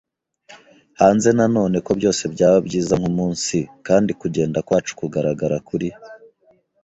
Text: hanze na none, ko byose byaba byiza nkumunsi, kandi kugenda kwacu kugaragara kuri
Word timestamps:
hanze 0.99 1.29
na 1.37 1.45
none, 1.55 1.77
ko 1.85 1.91
byose 1.99 2.23
byaba 2.33 2.57
byiza 2.67 2.93
nkumunsi, 2.99 3.57
kandi 3.87 4.11
kugenda 4.21 4.59
kwacu 4.67 4.91
kugaragara 4.99 5.57
kuri 5.67 5.89